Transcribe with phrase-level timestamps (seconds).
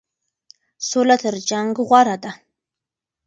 [0.89, 2.31] سوله تر جنګ غوره ده.